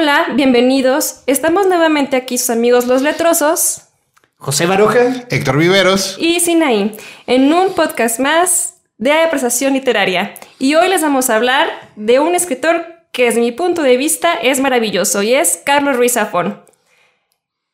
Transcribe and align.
Hola, 0.00 0.28
bienvenidos. 0.36 1.22
Estamos 1.26 1.66
nuevamente 1.66 2.14
aquí 2.14 2.38
sus 2.38 2.50
amigos 2.50 2.86
los 2.86 3.02
letrosos. 3.02 3.88
José 4.36 4.64
Baroja, 4.64 5.26
Héctor 5.28 5.58
Viveros 5.58 6.14
y 6.20 6.38
Sinaí, 6.38 6.96
en 7.26 7.52
un 7.52 7.74
podcast 7.74 8.20
más 8.20 8.74
de 8.96 9.10
apreciación 9.10 9.72
literaria. 9.72 10.34
Y 10.60 10.76
hoy 10.76 10.88
les 10.88 11.02
vamos 11.02 11.30
a 11.30 11.34
hablar 11.34 11.68
de 11.96 12.20
un 12.20 12.36
escritor 12.36 12.86
que 13.10 13.24
desde 13.24 13.40
mi 13.40 13.50
punto 13.50 13.82
de 13.82 13.96
vista 13.96 14.34
es 14.34 14.60
maravilloso 14.60 15.24
y 15.24 15.34
es 15.34 15.60
Carlos 15.64 15.96
Ruiz 15.96 16.12
Zafón. 16.12 16.62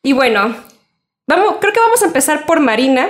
Y 0.01 0.13
bueno, 0.13 0.55
vamos, 1.27 1.57
creo 1.61 1.73
que 1.73 1.79
vamos 1.79 2.01
a 2.01 2.05
empezar 2.05 2.47
por 2.47 2.59
Marina, 2.59 3.07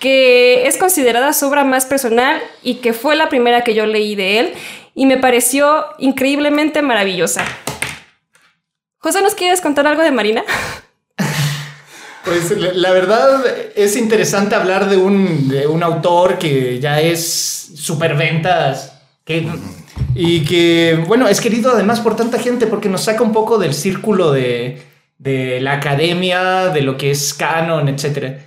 que 0.00 0.66
es 0.66 0.78
considerada 0.78 1.32
su 1.32 1.46
obra 1.46 1.62
más 1.62 1.86
personal 1.86 2.42
y 2.64 2.78
que 2.80 2.92
fue 2.92 3.14
la 3.14 3.28
primera 3.28 3.62
que 3.62 3.74
yo 3.74 3.86
leí 3.86 4.16
de 4.16 4.40
él 4.40 4.54
y 4.96 5.06
me 5.06 5.16
pareció 5.16 5.84
increíblemente 5.98 6.82
maravillosa. 6.82 7.44
José, 8.98 9.22
¿nos 9.22 9.34
quieres 9.34 9.60
contar 9.60 9.86
algo 9.86 10.02
de 10.02 10.12
Marina? 10.12 10.44
Pues 12.24 12.50
la 12.50 12.92
verdad 12.92 13.42
es 13.74 13.96
interesante 13.96 14.54
hablar 14.54 14.90
de 14.90 14.98
un, 14.98 15.48
de 15.48 15.66
un 15.66 15.82
autor 15.82 16.36
que 16.36 16.78
ya 16.78 17.00
es 17.00 17.70
superventas 17.74 19.00
que, 19.24 19.48
y 20.14 20.44
que, 20.44 21.02
bueno, 21.06 21.26
es 21.26 21.40
querido 21.40 21.70
además 21.70 22.00
por 22.00 22.16
tanta 22.16 22.38
gente 22.38 22.66
porque 22.66 22.90
nos 22.90 23.04
saca 23.04 23.22
un 23.22 23.32
poco 23.32 23.56
del 23.56 23.72
círculo 23.72 24.30
de, 24.30 24.82
de 25.16 25.60
la 25.62 25.74
academia, 25.74 26.68
de 26.68 26.82
lo 26.82 26.98
que 26.98 27.12
es 27.12 27.32
canon, 27.32 27.88
etc. 27.88 28.40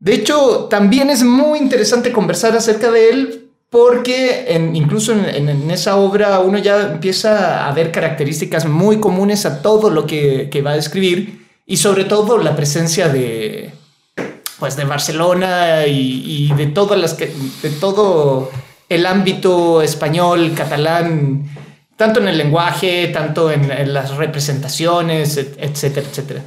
De 0.00 0.14
hecho, 0.14 0.66
también 0.68 1.08
es 1.08 1.22
muy 1.22 1.60
interesante 1.60 2.10
conversar 2.10 2.56
acerca 2.56 2.90
de 2.90 3.10
él 3.10 3.49
porque 3.70 4.52
incluso 4.74 5.12
en, 5.12 5.70
esa 5.70 5.96
obra 5.96 6.40
uno 6.40 6.58
ya 6.58 6.80
empieza 6.92 7.68
a 7.68 7.72
ver 7.72 7.92
características 7.92 8.66
muy 8.66 8.98
comunes 8.98 9.46
a 9.46 9.62
todo 9.62 9.90
lo 9.90 10.06
que, 10.06 10.62
va 10.66 10.72
a 10.72 10.76
escribir 10.76 11.46
y 11.66 11.76
sobre 11.76 12.04
todo 12.04 12.38
la 12.38 12.56
presencia 12.56 13.08
de, 13.08 13.70
pues 14.58 14.74
de 14.74 14.84
Barcelona 14.84 15.86
y, 15.86 16.52
de, 16.54 16.66
todas 16.66 16.98
las 16.98 17.14
que, 17.14 17.32
de 17.62 17.70
todo 17.70 18.50
el 18.88 19.06
ámbito 19.06 19.82
español, 19.82 20.52
catalán, 20.56 21.44
tanto 21.96 22.18
en 22.18 22.26
el 22.26 22.38
lenguaje, 22.38 23.06
tanto 23.12 23.52
en, 23.52 23.92
las 23.92 24.16
representaciones, 24.16 25.36
etcétera, 25.36 26.08
etcétera. 26.08 26.42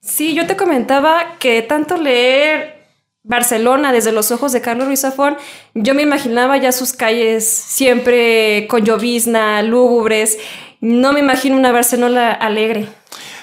Sí, 0.00 0.32
yo 0.34 0.46
te 0.46 0.56
comentaba 0.56 1.38
que 1.40 1.62
tanto 1.62 1.96
leer 1.96 2.79
Barcelona 3.22 3.92
desde 3.92 4.12
los 4.12 4.30
ojos 4.30 4.52
de 4.52 4.62
Carlos 4.62 4.86
Ruiz 4.86 5.00
Zafón, 5.00 5.36
yo 5.74 5.94
me 5.94 6.02
imaginaba 6.02 6.56
ya 6.56 6.72
sus 6.72 6.94
calles 6.94 7.46
siempre 7.46 8.66
con 8.68 8.84
llovizna, 8.84 9.62
lúgubres. 9.62 10.38
No 10.80 11.12
me 11.12 11.20
imagino 11.20 11.56
una 11.56 11.70
Barcelona 11.70 12.32
alegre. 12.32 12.88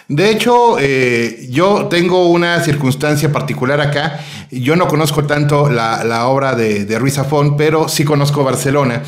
De 0.07 0.29
hecho, 0.31 0.77
eh, 0.79 1.47
yo 1.49 1.87
tengo 1.89 2.29
una 2.29 2.61
circunstancia 2.63 3.31
particular 3.31 3.81
acá. 3.81 4.21
Yo 4.51 4.77
no 4.77 4.87
conozco 4.87 5.25
tanto 5.25 5.69
la, 5.69 6.27
obra 6.27 6.55
de, 6.55 6.85
de, 6.85 6.97
Ruiz 6.97 7.15
Zafón, 7.15 7.57
pero 7.57 7.89
sí 7.89 8.05
conozco 8.05 8.43
Barcelona. 8.43 9.03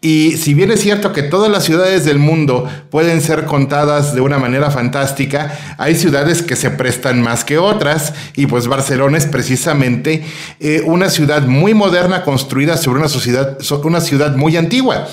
Y 0.00 0.36
si 0.36 0.54
bien 0.54 0.70
es 0.70 0.80
cierto 0.80 1.12
que 1.12 1.24
todas 1.24 1.50
las 1.50 1.64
ciudades 1.64 2.04
del 2.04 2.20
mundo 2.20 2.68
pueden 2.90 3.20
ser 3.20 3.44
contadas 3.44 4.14
de 4.14 4.20
una 4.20 4.38
manera 4.38 4.70
fantástica, 4.70 5.58
hay 5.78 5.96
ciudades 5.96 6.42
que 6.42 6.54
se 6.54 6.70
prestan 6.70 7.20
más 7.22 7.44
que 7.44 7.58
otras. 7.58 8.14
Y 8.36 8.46
pues 8.46 8.68
Barcelona 8.68 9.18
es 9.18 9.26
precisamente 9.26 10.24
eh, 10.60 10.82
una 10.84 11.10
ciudad 11.10 11.42
muy 11.48 11.74
moderna 11.74 12.22
construida 12.22 12.76
sobre 12.76 13.00
una, 13.00 13.08
sociedad, 13.08 13.58
una 13.82 14.00
ciudad 14.00 14.36
muy 14.36 14.56
antigua. 14.56 15.08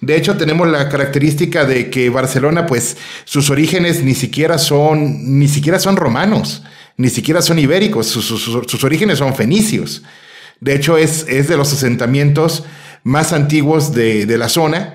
De 0.00 0.16
hecho, 0.16 0.36
tenemos 0.36 0.68
la 0.68 0.88
característica 0.88 1.64
de 1.64 1.90
que 1.90 2.10
Barcelona, 2.10 2.66
pues, 2.66 2.96
sus 3.24 3.50
orígenes 3.50 4.02
ni 4.02 4.14
siquiera 4.14 4.58
son, 4.58 5.38
ni 5.38 5.48
siquiera 5.48 5.78
son 5.78 5.96
romanos, 5.96 6.62
ni 6.96 7.08
siquiera 7.08 7.40
son 7.42 7.58
ibéricos, 7.58 8.06
sus, 8.06 8.26
sus, 8.26 8.42
sus 8.42 8.84
orígenes 8.84 9.18
son 9.18 9.34
fenicios. 9.34 10.02
De 10.60 10.74
hecho, 10.74 10.96
es, 10.96 11.26
es, 11.28 11.48
de 11.48 11.56
los 11.56 11.72
asentamientos 11.72 12.64
más 13.04 13.32
antiguos 13.32 13.92
de, 13.92 14.26
de 14.26 14.38
la 14.38 14.48
zona 14.48 14.94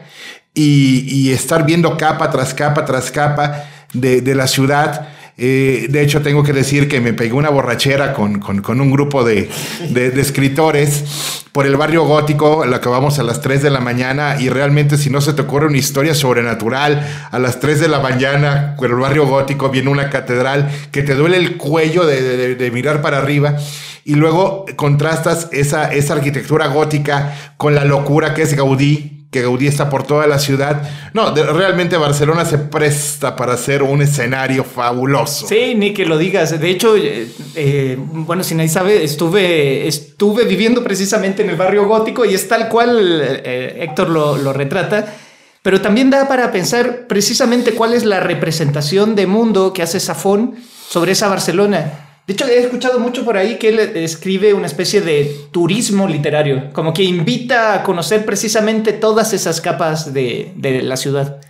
y, 0.54 1.06
y, 1.08 1.32
estar 1.32 1.66
viendo 1.66 1.98
capa 1.98 2.30
tras 2.30 2.54
capa 2.54 2.84
tras 2.86 3.12
capa 3.12 3.70
de, 3.94 4.22
de 4.22 4.36
la 4.36 4.48
ciudad. 4.48 5.10
Eh, 5.44 5.88
de 5.90 6.04
hecho, 6.04 6.22
tengo 6.22 6.44
que 6.44 6.54
decir 6.54 6.88
que 6.88 7.02
me 7.02 7.14
pegué 7.14 7.34
una 7.34 7.50
borrachera 7.50 8.14
con, 8.14 8.40
con, 8.40 8.80
un 8.80 8.92
grupo 8.92 9.24
de, 9.24 9.50
de, 9.90 10.22
escritores 10.22 11.42
por 11.52 11.66
el 11.66 11.78
barrio 11.78 12.04
gótico, 12.04 12.64
lo 12.64 12.76
acabamos 12.76 13.18
a 13.18 13.24
las 13.24 13.42
3 13.42 13.64
de 13.64 13.72
la 13.72 13.80
mañana 13.80 14.40
y 14.40 14.50
realmente 14.50 15.00
si 15.00 15.10
no 15.10 15.20
se 15.20 15.34
te 15.34 15.42
ocurre 15.42 15.66
una 15.66 15.80
historia 15.80 16.14
sobrenatural, 16.14 17.08
a 17.32 17.40
las 17.40 17.60
3 17.60 17.80
de 17.80 17.88
la 17.88 18.00
mañana 18.00 18.76
por 18.78 18.92
el 18.92 18.98
barrio 18.98 19.26
gótico 19.26 19.70
viene 19.70 19.90
una 19.90 20.12
catedral 20.12 20.70
que 20.92 21.02
te 21.02 21.16
duele 21.16 21.38
el 21.38 21.58
cuello 21.58 22.06
de, 22.06 22.54
de 22.54 22.72
mirar 22.72 23.02
para 23.02 23.18
arriba 23.18 23.58
y 24.06 24.14
luego 24.14 24.66
contrastas 24.76 25.48
esa, 25.52 25.92
esa 25.92 26.14
arquitectura 26.14 26.68
gótica 26.68 27.36
con 27.58 27.74
la 27.74 27.84
locura 27.84 28.36
que 28.36 28.44
es 28.44 28.54
Gaudí, 28.54 29.21
que 29.32 29.42
Gaudí 29.42 29.66
está 29.66 29.90
por 29.90 30.04
toda 30.04 30.28
la 30.28 30.38
ciudad. 30.40 30.84
No, 31.14 31.34
realmente 31.34 31.96
Barcelona 31.96 32.44
se 32.44 32.58
presta 32.58 33.34
para 33.38 33.56
ser 33.56 33.82
un 33.82 34.02
escenario 34.02 34.66
fabuloso. 34.66 35.48
Sí, 35.48 35.74
ni 35.74 35.94
que 35.94 36.06
lo 36.06 36.18
digas. 36.18 36.60
De 36.60 36.70
hecho, 36.70 36.98
eh, 36.98 37.30
eh, 37.56 37.98
bueno, 37.98 38.44
si 38.44 38.56
nadie 38.56 38.70
sabe, 38.70 39.04
estuve, 39.06 39.88
estuve 39.88 40.44
viviendo 40.44 40.84
precisamente 40.84 41.44
en 41.44 41.50
el 41.50 41.56
barrio 41.56 41.88
gótico 41.88 42.26
y 42.26 42.34
es 42.34 42.46
tal 42.50 42.68
cual 42.68 43.22
eh, 43.24 43.78
Héctor 43.80 44.10
lo, 44.10 44.38
lo 44.38 44.52
retrata. 44.52 45.16
Pero 45.62 45.80
también 45.80 46.10
da 46.10 46.28
para 46.28 46.52
pensar 46.52 47.08
precisamente 47.08 47.72
cuál 47.72 47.94
es 47.94 48.04
la 48.04 48.20
representación 48.20 49.16
de 49.16 49.28
mundo 49.28 49.72
que 49.72 49.82
hace 49.82 50.02
Safón 50.02 50.56
sobre 50.90 51.14
esa 51.14 51.30
Barcelona. 51.30 52.11
De 52.28 52.34
hecho, 52.34 52.48
he 52.48 52.60
escuchado 52.60 53.00
mucho 53.00 53.26
por 53.26 53.36
ahí 53.36 53.58
que 53.58 53.70
él 53.70 53.80
escribe 53.80 54.54
una 54.54 54.68
especie 54.68 55.02
de 55.02 55.36
turismo 55.52 56.08
literario, 56.08 56.72
como 56.72 56.94
que 56.94 57.04
invita 57.04 57.74
a 57.74 57.84
conocer 57.84 58.26
precisamente 58.26 58.94
todas 58.94 59.34
esas 59.34 59.60
capas 59.60 60.14
de, 60.14 60.52
de, 60.56 60.84
la 60.84 60.98
ciudad. 60.98 61.42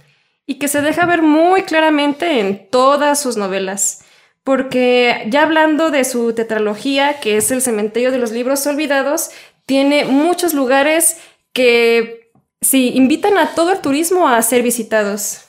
Y 0.48 0.56
que 0.56 0.68
se 0.68 0.82
deja 0.82 1.06
ver 1.06 1.22
muy 1.22 1.64
claramente 1.64 2.40
en 2.40 2.68
todas 2.70 3.22
sus 3.22 3.38
novelas. 3.38 4.04
Porque 4.44 5.28
ya 5.30 5.44
hablando 5.44 5.92
de 5.92 6.04
su 6.04 6.34
tetralogía, 6.34 7.20
que 7.20 7.38
es 7.38 7.52
el 7.52 7.62
cementerio 7.62 8.12
de 8.12 8.18
los 8.18 8.32
libros 8.32 8.66
olvidados, 8.66 9.30
tiene 9.66 10.06
muchos 10.06 10.53
lugares 10.53 11.18
que 11.53 12.32
sí 12.62 12.94
invitan 12.96 13.38
a 13.38 13.53
todo 13.53 13.72
el 13.72 13.80
turismo 13.80 14.28
a 14.28 14.42
ser 14.42 14.64
visitados. 14.64 15.42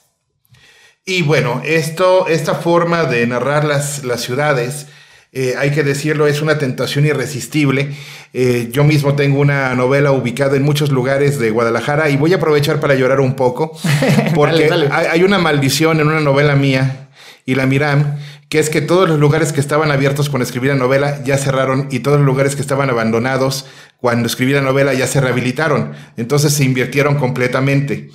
Y 1.04 1.22
bueno, 1.22 1.62
esto, 1.64 2.26
esta 2.28 2.54
forma 2.54 3.04
de 3.04 3.26
narrar 3.26 3.64
las, 3.64 4.04
las 4.04 4.20
ciudades 4.20 4.86
eh, 5.34 5.54
hay 5.58 5.70
que 5.70 5.82
decirlo, 5.82 6.26
es 6.26 6.42
una 6.42 6.58
tentación 6.58 7.06
irresistible. 7.06 7.88
Eh, 8.34 8.68
yo 8.70 8.84
mismo 8.84 9.14
tengo 9.14 9.40
una 9.40 9.74
novela 9.74 10.12
ubicada 10.12 10.56
en 10.56 10.62
muchos 10.62 10.90
lugares 10.90 11.38
de 11.38 11.50
Guadalajara 11.50 12.10
y 12.10 12.18
voy 12.18 12.34
a 12.34 12.36
aprovechar 12.36 12.80
para 12.80 12.94
llorar 12.94 13.20
un 13.20 13.34
poco, 13.34 13.72
porque 14.34 14.68
dale, 14.68 14.88
dale. 14.88 14.88
Hay, 14.92 15.06
hay, 15.06 15.22
una 15.22 15.38
maldición 15.38 16.00
en 16.00 16.08
una 16.08 16.20
novela 16.20 16.54
mía 16.54 17.08
y 17.44 17.54
la 17.54 17.66
Miram, 17.66 18.16
que 18.48 18.58
es 18.58 18.70
que 18.70 18.80
todos 18.80 19.08
los 19.08 19.18
lugares 19.18 19.52
que 19.52 19.60
estaban 19.60 19.90
abiertos 19.90 20.28
cuando 20.28 20.44
escribí 20.44 20.68
la 20.68 20.74
novela 20.74 21.22
ya 21.24 21.38
cerraron 21.38 21.88
y 21.90 22.00
todos 22.00 22.18
los 22.18 22.26
lugares 22.26 22.54
que 22.54 22.62
estaban 22.62 22.90
abandonados 22.90 23.66
cuando 23.98 24.26
escribí 24.26 24.52
la 24.52 24.60
novela 24.60 24.94
ya 24.94 25.06
se 25.06 25.20
rehabilitaron. 25.20 25.92
Entonces 26.16 26.52
se 26.52 26.64
invirtieron 26.64 27.16
completamente. 27.16 28.10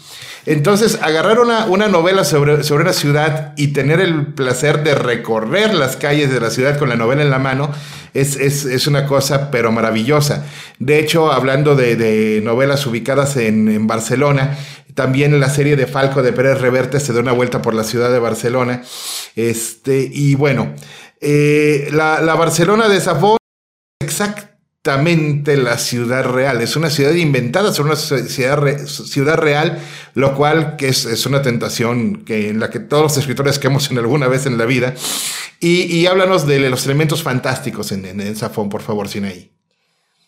Entonces, 0.48 0.98
agarrar 1.02 1.42
una, 1.42 1.66
una 1.66 1.90
novela 1.90 2.24
sobre, 2.24 2.64
sobre, 2.64 2.84
una 2.84 2.94
ciudad 2.94 3.54
y 3.58 3.70
tener 3.70 4.00
el 4.00 4.28
placer 4.28 4.82
de 4.82 4.96
recorrer 4.96 5.74
las 5.74 5.98
calles 5.98 6.32
de 6.32 6.40
la 6.40 6.52
ciudad 6.52 6.78
con 6.78 6.88
la 6.88 6.96
novela 6.96 7.22
en 7.22 7.30
la 7.30 7.38
mano 7.38 7.70
es, 8.14 8.38
es, 8.38 8.64
es 8.64 8.88
una 8.88 9.06
cosa, 9.08 9.52
pero 9.52 9.74
maravillosa. 9.74 10.46
De 10.80 11.00
hecho, 11.00 11.34
hablando 11.34 11.76
de, 11.76 11.98
de 11.98 12.42
novelas 12.42 12.86
ubicadas 12.88 13.36
en, 13.36 13.68
en, 13.68 13.88
Barcelona, 13.88 14.58
también 14.98 15.40
la 15.40 15.52
serie 15.52 15.76
de 15.76 15.86
Falco 15.86 16.24
de 16.24 16.34
Pérez 16.34 16.60
Reverte 16.60 17.00
se 17.00 17.14
da 17.14 17.20
una 17.20 17.32
vuelta 17.32 17.62
por 17.62 17.76
la 17.76 17.84
ciudad 17.84 18.12
de 18.12 18.18
Barcelona. 18.18 18.82
Este, 19.36 20.10
y 20.12 20.34
bueno, 20.34 20.74
eh, 21.22 21.90
la, 21.92 22.34
Barcelona 22.34 22.90
de 22.90 23.00
Safo 23.00 23.38
exactamente 24.00 25.56
la 25.56 25.78
ciudad 25.78 26.24
real. 26.24 26.62
Es 26.62 26.76
una 26.76 26.90
ciudad 26.90 27.14
inventada 27.14 27.72
sobre 27.72 27.92
una 27.92 27.96
ciudad, 27.96 28.88
ciudad 28.88 29.38
real, 29.38 29.78
lo 30.16 30.34
cual 30.34 30.78
que 30.78 30.88
es, 30.88 31.06
es, 31.06 31.28
una 31.28 31.44
tentación 31.44 32.26
que, 32.26 32.50
en 32.50 32.60
la 32.60 32.72
que 32.72 32.80
todos 32.80 33.04
los 33.04 33.18
escritores 33.18 33.60
quemos 33.60 33.92
en 33.92 34.00
alguna 34.00 34.28
vez 34.28 34.48
en 34.48 34.58
la 34.58 34.66
vida. 34.66 34.96
Y, 35.60 36.08
háblanos 36.08 36.48
de 36.48 36.72
los 36.72 36.86
elementos 36.88 37.22
fantásticos 37.22 37.92
en, 37.92 38.04
en, 38.04 38.20
en 38.20 38.36
Safón, 38.36 38.70
por 38.70 38.82
favor, 38.82 39.08
Sinaí. 39.10 39.52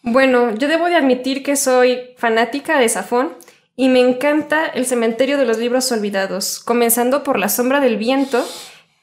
Bueno, 0.03 0.53
yo 0.53 0.67
debo 0.67 0.85
de 0.85 0.95
admitir 0.95 1.41
que 1.41 1.55
soy 1.55 2.11
fanática 2.17 2.77
de 2.77 2.87
Safón 2.87 3.31
y 3.79 3.87
me 3.87 4.01
encanta 4.01 4.65
el 4.65 4.85
cementerio 4.85 5.37
de 5.37 5.45
los 5.45 5.57
libros 5.57 5.89
olvidados, 5.93 6.59
comenzando 6.59 7.23
por 7.23 7.39
La 7.39 7.47
sombra 7.47 7.79
del 7.79 7.95
viento, 7.95 8.45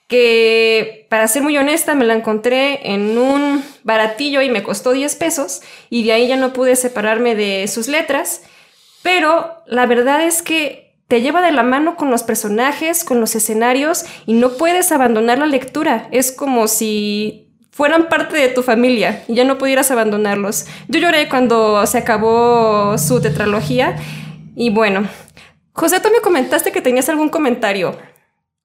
que 0.07 1.07
para 1.09 1.27
ser 1.29 1.43
muy 1.43 1.57
honesta 1.57 1.95
me 1.95 2.05
la 2.05 2.13
encontré 2.13 2.93
en 2.93 3.17
un 3.17 3.65
baratillo 3.85 4.43
y 4.43 4.51
me 4.51 4.63
costó 4.63 4.93
10 4.93 5.17
pesos 5.17 5.63
y 5.89 6.05
de 6.05 6.13
ahí 6.13 6.29
ya 6.29 6.37
no 6.37 6.53
pude 6.53 6.77
separarme 6.77 7.35
de 7.35 7.67
sus 7.69 7.89
letras, 7.89 8.43
pero 9.03 9.63
la 9.67 9.87
verdad 9.87 10.21
es 10.21 10.43
que 10.43 10.95
te 11.09 11.23
lleva 11.23 11.41
de 11.41 11.53
la 11.53 11.63
mano 11.63 11.97
con 11.97 12.11
los 12.11 12.23
personajes, 12.23 13.03
con 13.03 13.19
los 13.19 13.35
escenarios 13.35 14.05
y 14.27 14.35
no 14.35 14.59
puedes 14.59 14.93
abandonar 14.93 15.39
la 15.39 15.47
lectura. 15.47 16.07
Es 16.11 16.33
como 16.33 16.69
si 16.69 17.49
fueran 17.71 18.11
parte 18.11 18.37
de 18.37 18.49
tu 18.49 18.63
familia 18.63 19.25
y 19.27 19.37
ya 19.37 19.45
no 19.45 19.57
pudieras 19.57 19.91
abandonarlos. 19.91 20.67
Yo 20.89 21.01
lloré 21.01 21.31
cuando 21.31 21.87
se 21.87 21.97
acabó 21.97 22.99
su 22.99 23.23
tetralogía 23.23 23.97
y 24.57 24.71
bueno, 24.71 25.09
José, 25.73 26.01
tú 26.01 26.09
me 26.11 26.21
comentaste 26.21 26.73
que 26.73 26.81
tenías 26.81 27.09
algún 27.11 27.29
comentario. 27.29 27.97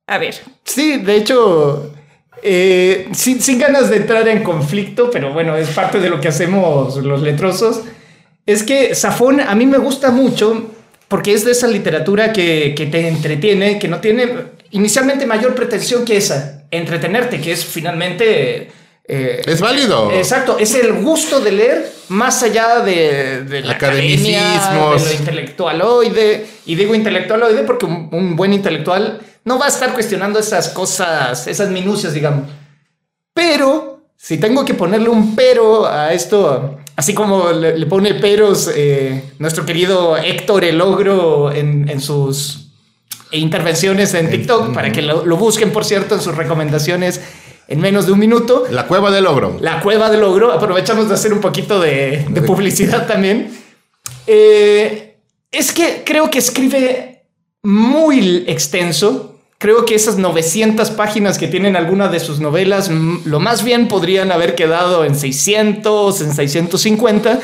A 0.07 0.17
ver. 0.17 0.35
Sí, 0.63 0.97
de 0.97 1.15
hecho, 1.17 1.93
eh, 2.41 3.09
sin, 3.13 3.41
sin, 3.41 3.59
ganas 3.59 3.89
de 3.89 3.97
entrar 3.97 4.27
en 4.29 4.41
conflicto, 4.41 5.11
pero 5.11 5.33
bueno, 5.33 5.55
es 5.57 5.69
parte 5.69 5.99
de 5.99 6.09
lo 6.09 6.21
que 6.21 6.29
hacemos 6.29 6.95
los 6.97 7.21
letrosos, 7.21 7.81
es 8.45 8.63
que 8.63 8.95
Safón 8.95 9.41
a 9.41 9.53
mí 9.53 9.65
me 9.65 9.77
gusta 9.77 10.09
mucho 10.09 10.71
porque 11.09 11.33
es 11.33 11.43
de 11.43 11.51
esa 11.51 11.67
literatura 11.67 12.31
que, 12.31 12.73
que 12.75 12.85
te 12.85 13.09
entretiene, 13.09 13.77
que 13.77 13.89
no 13.89 13.99
tiene 13.99 14.29
inicialmente 14.71 15.25
mayor 15.25 15.53
pretensión 15.53 16.05
que 16.05 16.15
esa, 16.17 16.63
entretenerte, 16.71 17.41
que 17.41 17.51
es 17.51 17.65
finalmente... 17.65 18.71
Eh, 19.13 19.41
es 19.45 19.59
válido. 19.59 20.09
Exacto, 20.13 20.57
es 20.57 20.73
el 20.73 20.93
gusto 20.93 21.41
de 21.41 21.51
leer 21.51 21.91
más 22.07 22.43
allá 22.43 22.79
de, 22.79 23.43
de 23.43 23.59
la 23.59 23.73
academia, 23.73 24.71
de 24.71 25.05
lo 25.05 25.11
intelectualoide. 25.11 26.45
Y 26.65 26.75
digo 26.75 26.95
intelectualoide 26.95 27.63
porque 27.63 27.87
un, 27.87 28.07
un 28.13 28.37
buen 28.37 28.53
intelectual 28.53 29.19
no 29.43 29.59
va 29.59 29.65
a 29.65 29.67
estar 29.67 29.93
cuestionando 29.93 30.39
esas 30.39 30.69
cosas, 30.69 31.45
esas 31.45 31.69
minucias, 31.71 32.13
digamos. 32.13 32.47
Pero, 33.33 34.05
si 34.15 34.37
tengo 34.37 34.63
que 34.63 34.75
ponerle 34.75 35.09
un 35.09 35.35
pero 35.35 35.87
a 35.87 36.13
esto, 36.13 36.77
así 36.95 37.13
como 37.13 37.51
le, 37.51 37.85
pone 37.87 38.13
peros 38.13 38.71
eh, 38.73 39.23
nuestro 39.39 39.65
querido 39.65 40.15
Héctor 40.15 40.63
El 40.63 40.79
Ogro 40.79 41.51
en, 41.51 41.89
en 41.89 41.99
sus 41.99 42.69
intervenciones 43.33 44.13
en 44.13 44.29
TikTok, 44.29 44.73
para 44.73 44.89
que 44.89 45.01
lo, 45.01 45.25
lo, 45.25 45.35
busquen, 45.35 45.71
por 45.71 45.83
cierto, 45.83 46.15
en 46.15 46.21
sus 46.21 46.35
recomendaciones 46.35 47.19
en 47.71 47.79
menos 47.79 48.05
de 48.05 48.11
un 48.11 48.19
minuto. 48.19 48.65
La 48.69 48.85
cueva 48.85 49.11
del 49.11 49.25
ogro. 49.25 49.57
La 49.59 49.81
cueva 49.81 50.09
del 50.09 50.23
ogro. 50.23 50.51
Aprovechamos 50.51 51.07
de 51.07 51.15
hacer 51.15 51.33
un 51.33 51.39
poquito 51.39 51.79
de, 51.79 52.25
de 52.29 52.41
publicidad 52.41 53.07
también. 53.07 53.51
Eh, 54.27 55.17
es 55.51 55.71
que 55.71 56.03
creo 56.05 56.29
que 56.29 56.39
escribe 56.39 57.23
muy 57.63 58.43
extenso 58.47 59.31
Creo 59.61 59.85
que 59.85 59.93
esas 59.93 60.17
900 60.17 60.89
páginas 60.89 61.37
que 61.37 61.47
tienen 61.47 61.75
alguna 61.75 62.07
de 62.07 62.19
sus 62.19 62.39
novelas, 62.39 62.89
lo 62.89 63.39
más 63.39 63.63
bien 63.63 63.87
podrían 63.87 64.31
haber 64.31 64.55
quedado 64.55 65.05
en 65.05 65.13
600, 65.13 66.19
en 66.21 66.33
650, 66.33 67.39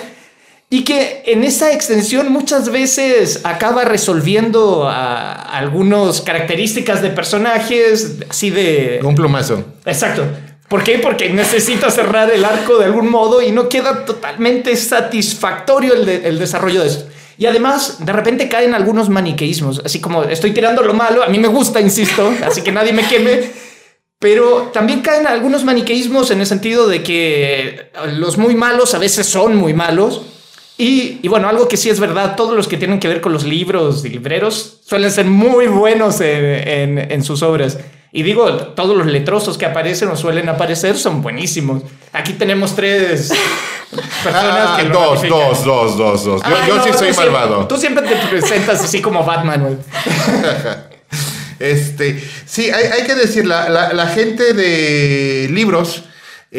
y 0.69 0.84
que 0.84 1.24
en 1.25 1.44
esa 1.44 1.72
extensión 1.72 2.31
muchas 2.31 2.69
veces 2.69 3.42
acaba 3.46 3.86
resolviendo 3.86 4.90
algunas 4.90 6.22
características 6.22 7.02
de 7.02 7.10
personajes, 7.10 8.18
así 8.30 8.50
de... 8.50 9.00
Un 9.02 9.16
plumazo. 9.16 9.64
Exacto. 9.86 10.25
¿Por 10.68 10.84
qué? 10.84 11.00
Porque 11.00 11.30
necesita 11.30 11.90
cerrar 11.90 12.30
el 12.31 12.44
arco 12.44 12.78
de 12.78 12.86
algún 12.86 13.10
modo 13.10 13.42
y 13.42 13.52
no 13.52 13.69
queda 13.69 14.04
totalmente 14.04 14.75
satisfactorio 14.75 15.94
el, 15.94 16.10
el 16.10 16.38
desarrollo 16.38 16.81
de 16.81 16.88
esto. 16.88 17.10
Y 17.38 17.46
además, 17.46 18.06
de 18.06 18.12
repente 18.12 18.50
caen 18.50 18.74
algunos 18.74 19.08
maniqueísmos, 19.08 19.81
así 19.86 20.02
como 20.02 20.24
estoy 20.24 20.52
tirando 20.52 20.81
lo 20.81 20.94
malo, 20.94 21.24
a 21.24 21.28
mí 21.28 21.40
me 21.40 21.48
gusta, 21.48 21.80
insisto, 21.80 22.34
así 22.44 22.62
que 22.62 22.72
nadie 22.72 22.92
me 22.92 23.08
queme, 23.08 23.52
pero 24.20 24.72
también 24.74 25.02
caen 25.02 25.28
algunos 25.28 25.63
maniqueísmos 25.63 26.31
en 26.31 26.42
el 26.42 26.48
sentido 26.48 26.88
de 26.88 27.04
que 27.04 27.92
los 28.13 28.38
muy 28.38 28.56
malos 28.56 28.96
a 28.96 28.98
veces 28.98 29.28
son 29.28 29.56
muy 29.56 29.74
malos. 29.74 30.24
Y, 30.77 31.19
y, 31.24 31.27
bueno, 31.27 31.50
algo 31.50 31.68
que 31.68 31.75
sí 31.75 31.89
es 31.89 32.00
verdad, 32.00 32.35
todos 32.35 32.56
los 32.56 32.68
que 32.68 32.77
tienen 32.77 33.00
que 33.00 33.07
ver 33.07 33.19
con 33.19 33.33
los 33.33 33.44
libros 33.44 34.06
y 34.06 34.09
libreros 34.09 34.79
suelen 34.85 35.12
ser 35.12 35.25
muy 35.25 35.65
buenos 35.68 36.21
en, 36.21 36.45
en, 36.45 37.12
en 37.12 37.24
sus 37.24 37.41
obras. 37.41 37.79
Y 38.12 38.24
digo, 38.24 38.50
todos 38.75 38.95
los 38.95 39.07
letrosos 39.07 39.57
que 39.57 39.65
aparecen 39.65 40.09
o 40.09 40.15
suelen 40.15 40.50
aparecer 40.50 40.97
son 40.97 41.21
buenísimos. 41.21 41.83
Aquí 42.13 42.33
tenemos 42.33 42.75
tres 42.75 43.31
ah, 44.25 44.79
dos, 44.91 45.21
dos, 45.21 45.63
dos, 45.65 45.97
dos, 45.97 46.25
dos, 46.25 46.41
Yo, 46.68 46.77
yo 46.77 46.83
sí 46.83 46.97
soy 46.97 47.13
malvado. 47.13 47.68
tú 47.68 47.77
siempre 47.77 48.07
te 48.07 48.15
presentas 48.29 48.83
así 48.83 49.01
como 49.01 49.24
Batman, 49.24 49.79
Este, 51.59 52.24
sí, 52.45 52.69
hay, 52.69 52.85
hay 52.85 53.03
que 53.07 53.15
decir, 53.15 53.47
la, 53.47 53.68
la, 53.68 53.91
la, 53.91 54.07
gente 54.07 54.53
de 54.53 55.50
libros, 55.51 56.03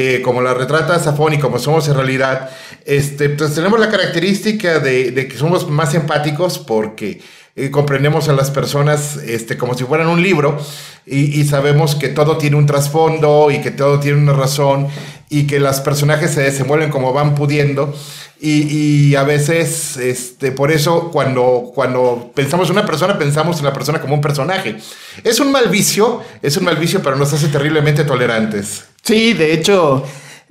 eh, 0.01 0.23
como 0.23 0.41
la 0.41 0.55
retrata 0.55 0.97
Safón 1.01 1.35
y 1.35 1.39
como 1.41 1.59
somos 1.59 1.89
en 1.89 1.95
realidad, 1.95 2.51
este, 2.85 3.31
pues 3.31 3.53
tenemos 3.53 3.81
la 3.81 3.89
característica 3.89 4.79
de, 4.79 5.27
que 5.29 5.37
somos 5.37 5.69
más 5.69 5.93
empáticos 5.93 6.61
porque 6.61 7.21
eh, 7.57 7.73
comprendemos 7.73 8.29
a 8.29 8.33
las 8.33 8.53
personas 8.53 9.17
este, 9.17 9.57
como 9.59 9.75
si 9.75 9.83
fueran 9.83 10.07
un 10.07 10.23
libro 10.23 10.57
y, 11.05 11.41
y, 11.41 11.45
sabemos 11.49 11.97
que 11.97 12.11
todo 12.11 12.39
tiene 12.39 12.55
un 12.55 12.67
trasfondo 12.67 13.51
y 13.51 13.61
que 13.61 13.73
todo 13.73 13.99
tiene 13.99 14.19
una 14.19 14.35
razón 14.35 14.87
y 15.31 15.49
que 15.49 15.59
los 15.59 15.81
personajes 15.81 16.31
se 16.31 16.43
desenvuelven 16.43 16.91
como 16.91 17.13
van 17.13 17.35
pudiendo. 17.35 17.93
Y, 18.41 19.17
a 19.17 19.25
veces, 19.25 19.97
este, 19.97 20.53
por 20.53 20.71
eso, 20.71 21.11
cuando, 21.11 21.73
cuando 21.75 22.31
pensamos 22.35 22.69
en 22.69 22.77
una 22.77 22.87
persona, 22.87 23.19
pensamos 23.19 23.59
en 23.59 23.65
la 23.65 23.73
persona 23.73 24.01
como 24.01 24.15
un 24.15 24.21
personaje. 24.21 24.77
Es 25.25 25.41
un 25.41 25.51
mal 25.51 25.69
vicio, 25.69 26.23
es 26.41 26.57
un 26.57 26.65
mal 26.65 26.77
vicio, 26.77 27.03
pero 27.03 27.17
nos 27.17 27.33
hace 27.33 27.49
terriblemente 27.49 28.05
tolerantes. 28.05 28.85
Sí, 29.03 29.33
de 29.33 29.53
hecho. 29.53 30.05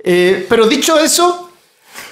Eh, 0.04 0.46
pero 0.48 0.66
dicho 0.66 0.98
eso, 0.98 1.50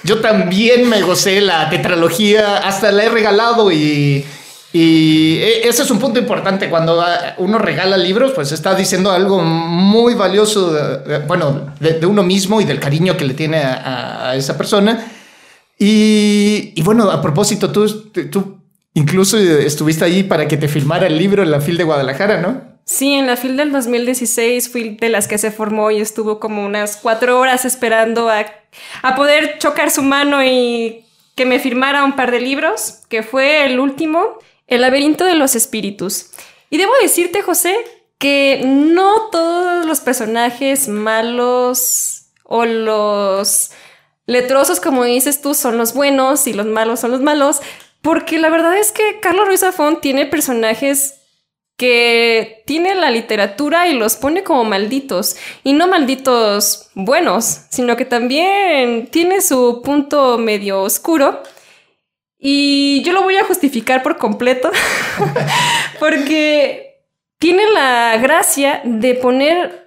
yo 0.03 0.19
también 0.19 0.89
me 0.89 1.01
gocé 1.01 1.41
la 1.41 1.69
tetralogía, 1.69 2.57
hasta 2.57 2.91
la 2.91 3.03
he 3.03 3.09
regalado 3.09 3.71
y 3.71 4.25
y 4.73 5.37
e, 5.37 5.67
ese 5.67 5.83
es 5.83 5.91
un 5.91 5.97
punto 5.97 6.19
importante. 6.19 6.69
Cuando 6.69 7.03
uno 7.37 7.57
regala 7.57 7.97
libros, 7.97 8.33
pues 8.33 8.51
está 8.51 8.75
diciendo 8.75 9.11
algo 9.11 9.41
muy 9.41 10.13
valioso, 10.13 10.73
de, 10.73 11.19
bueno, 11.19 11.73
de, 11.79 12.05
uno 12.05 12.21
mismo 12.21 12.59
y 12.59 12.65
del 12.65 12.79
cariño 12.79 13.15
que 13.15 13.25
le 13.25 13.33
tiene 13.33 13.59
a 13.63 14.33
esa 14.35 14.57
persona. 14.57 15.16
Y, 15.79 16.81
bueno, 16.81 17.09
a 17.11 17.21
propósito, 17.21 17.71
tú, 17.71 18.11
tú 18.31 18.59
incluso 18.93 19.37
estuviste 19.37 20.03
ahí 20.05 20.23
para 20.23 20.47
que 20.47 20.57
te 20.57 20.67
filmara 20.67 21.07
el 21.07 21.17
libro 21.17 21.43
en 21.43 21.51
la 21.51 21.61
FIL 21.61 21.77
de 21.77 21.83
Guadalajara, 21.83 22.41
¿no? 22.41 22.77
Sí, 22.85 23.13
en 23.13 23.27
la 23.27 23.35
FIL 23.35 23.57
del 23.57 23.71
2016 23.71 24.69
fui 24.69 24.95
de 24.95 25.09
las 25.09 25.27
que 25.27 25.37
se 25.37 25.51
formó 25.51 25.91
y 25.91 25.99
estuvo 25.99 26.39
como 26.39 26.65
unas 26.65 26.95
cuatro 26.97 27.39
horas 27.39 27.65
esperando 27.65 28.29
a, 28.29 28.45
a 29.01 29.15
poder 29.15 29.57
chocar 29.59 29.91
su 29.91 30.03
mano 30.03 30.43
y 30.43 31.05
que 31.35 31.45
me 31.45 31.59
firmara 31.59 32.03
un 32.03 32.15
par 32.15 32.31
de 32.31 32.39
libros, 32.39 33.01
que 33.09 33.23
fue 33.23 33.65
el 33.65 33.79
último. 33.79 34.39
El 34.67 34.81
laberinto 34.81 35.25
de 35.25 35.35
los 35.35 35.55
espíritus. 35.55 36.31
Y 36.69 36.77
debo 36.77 36.91
decirte, 37.01 37.41
José, 37.41 37.75
que 38.17 38.63
no 38.65 39.29
todos 39.31 39.85
los 39.85 40.01
personajes 40.01 40.87
malos 40.87 42.23
o 42.43 42.65
los 42.65 43.71
letrosos, 44.27 44.79
como 44.79 45.03
dices 45.05 45.41
tú, 45.41 45.55
son 45.55 45.77
los 45.77 45.93
buenos 45.93 46.45
y 46.45 46.53
los 46.53 46.67
malos 46.67 46.99
son 46.99 47.11
los 47.11 47.21
malos, 47.21 47.61
porque 48.03 48.37
la 48.37 48.49
verdad 48.49 48.77
es 48.77 48.91
que 48.91 49.19
Carlos 49.19 49.47
Ruiz 49.47 49.61
Zafón 49.61 49.99
tiene 49.99 50.27
personajes 50.27 51.15
que 51.77 52.63
tiene 52.65 52.95
la 52.95 53.11
literatura 53.11 53.87
y 53.87 53.93
los 53.93 54.15
pone 54.15 54.43
como 54.43 54.63
malditos, 54.63 55.37
y 55.63 55.73
no 55.73 55.87
malditos 55.87 56.89
buenos, 56.93 57.61
sino 57.69 57.95
que 57.95 58.05
también 58.05 59.07
tiene 59.07 59.41
su 59.41 59.81
punto 59.83 60.37
medio 60.37 60.81
oscuro 60.81 61.41
y 62.39 63.01
yo 63.03 63.13
lo 63.13 63.23
voy 63.23 63.35
a 63.35 63.45
justificar 63.45 64.03
por 64.03 64.17
completo, 64.17 64.71
porque 65.99 67.03
tiene 67.39 67.63
la 67.73 68.17
gracia 68.17 68.81
de 68.83 69.15
poner 69.15 69.86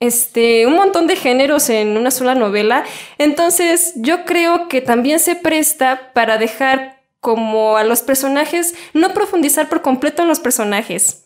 este, 0.00 0.66
un 0.66 0.74
montón 0.74 1.06
de 1.06 1.16
géneros 1.16 1.68
en 1.70 1.96
una 1.96 2.10
sola 2.10 2.34
novela. 2.34 2.84
Entonces, 3.18 3.92
yo 3.96 4.24
creo 4.24 4.68
que 4.68 4.80
también 4.80 5.20
se 5.20 5.36
presta 5.36 6.12
para 6.14 6.38
dejar 6.38 7.00
como 7.20 7.76
a 7.76 7.84
los 7.84 8.00
personajes, 8.00 8.74
no 8.94 9.12
profundizar 9.12 9.68
por 9.68 9.82
completo 9.82 10.22
en 10.22 10.28
los 10.28 10.40
personajes. 10.40 11.24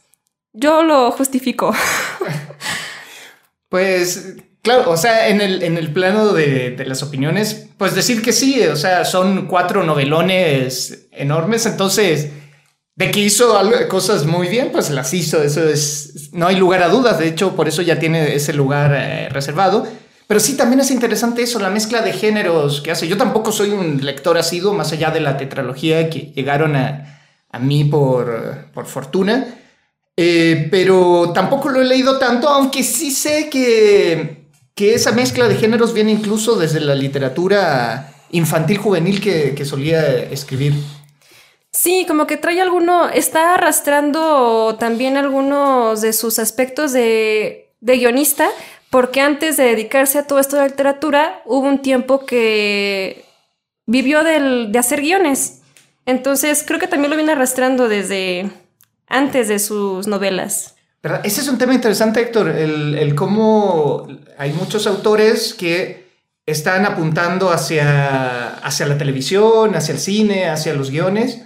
Yo 0.53 0.83
lo 0.83 1.11
justifico. 1.13 1.75
pues 3.69 4.37
Claro, 4.65 4.91
o 4.91 4.97
sea, 4.97 5.29
en 5.29 5.43
el, 5.43 5.63
en 5.63 5.77
el 5.77 5.93
plano 5.93 6.33
de, 6.33 6.71
de, 6.71 6.87
las 6.87 7.03
opiniones, 7.03 7.69
pues 7.77 7.95
decir 7.95 8.23
que 8.23 8.33
sí, 8.33 8.63
o 8.63 8.77
sea, 8.77 9.05
son 9.05 9.47
cuatro 9.47 9.85
novelones 9.85 11.07
enormes, 11.13 11.67
entonces, 11.67 12.31
de 12.97 13.11
que 13.11 13.21
hizo 13.21 13.59
cosas 13.89 14.25
muy 14.25 14.49
bien, 14.49 14.71
pues 14.73 14.91
las 14.91 15.13
hizo, 15.15 15.43
eso 15.43 15.69
es, 15.69 16.31
no 16.33 16.47
hay 16.47 16.57
lugar 16.57 16.83
a 16.83 16.89
dudas, 16.89 17.19
de 17.19 17.29
hecho, 17.29 17.57
por 17.57 17.69
eso 17.69 17.83
ya 17.83 17.99
tiene 17.99 18.35
ese 18.35 18.53
lugar 18.53 18.93
eh, 18.95 19.29
reservado. 19.31 19.87
Pero 20.27 20.41
sí, 20.41 20.57
también 20.57 20.81
es 20.81 20.91
interesante 20.91 21.43
eso, 21.43 21.59
la 21.59 21.71
mezcla 21.71 22.01
de 22.01 22.13
géneros 22.13 22.81
que 22.81 22.91
hace. 22.91 23.09
Yo 23.09 23.17
tampoco 23.17 23.53
soy 23.53 23.71
un 23.71 24.05
lector 24.05 24.39
asiduo, 24.39 24.73
más 24.73 24.93
allá 24.93 25.11
de 25.11 25.21
la 25.21 25.37
tetralogía 25.37 26.09
que 26.09 26.33
llegaron 26.35 26.77
a, 26.77 27.21
a 27.51 27.59
mí 27.59 27.85
por, 27.85 28.71
por 28.73 28.87
fortuna. 28.87 29.47
Eh, 30.17 30.69
pero 30.71 31.33
tampoco 31.35 31.69
lo 31.69 31.83
he 31.83 31.85
leído 31.85 32.19
tanto, 32.19 32.49
aunque 32.49 32.83
sí 32.83 33.11
sé 33.11 33.51
que 33.51 34.45
que 34.75 34.95
esa 34.95 35.13
mezcla 35.13 35.49
de 35.49 35.57
géneros 35.57 35.95
viene 35.95 36.11
incluso 36.11 36.57
desde 36.57 36.81
la 36.81 36.95
literatura 36.95 38.13
infantil 38.31 38.79
juvenil 38.79 39.21
que, 39.21 39.55
que 39.55 39.65
solía 39.65 40.05
escribir. 40.17 40.75
Sí, 41.75 42.05
como 42.07 42.29
que 42.29 42.37
trae 42.37 42.61
alguno, 42.61 43.09
está 43.09 43.55
arrastrando 43.55 44.77
también 44.79 45.17
algunos 45.17 46.01
de 46.03 46.13
sus 46.13 46.39
aspectos 46.39 46.93
de, 46.93 47.75
de 47.81 47.97
guionista, 47.97 48.49
porque 48.91 49.21
antes 49.21 49.57
de 49.57 49.65
dedicarse 49.65 50.21
a 50.21 50.27
todo 50.29 50.39
esto 50.39 50.57
de 50.57 50.69
literatura, 50.69 51.43
hubo 51.45 51.67
un 51.67 51.83
tiempo 51.83 52.27
que 52.27 53.25
vivió 53.87 54.23
del, 54.23 54.71
de 54.71 54.79
hacer 54.79 55.01
guiones. 55.01 55.63
Entonces, 56.07 56.63
creo 56.65 56.79
que 56.79 56.87
también 56.87 57.11
lo 57.11 57.17
viene 57.17 57.33
arrastrando 57.33 57.89
desde 57.89 58.49
antes 59.09 59.49
de 59.49 59.59
sus 59.59 60.07
novelas. 60.07 60.77
Ese 61.25 61.41
es 61.41 61.49
un 61.49 61.59
tema 61.59 61.75
interesante, 61.75 62.21
Héctor, 62.21 62.51
el, 62.51 62.95
el 62.95 63.17
cómo 63.17 64.07
hay 64.39 64.53
muchos 64.53 64.87
autores 64.87 65.55
que 65.55 66.07
están 66.47 66.87
apuntando 66.87 67.51
hacia, 67.51 68.59
hacia 68.59 68.87
la 68.87 68.97
televisión, 68.97 69.75
hacia 69.75 69.93
el 69.93 69.99
cine, 69.99 70.49
hacia 70.49 70.73
los 70.73 70.93
guiones. 70.93 71.41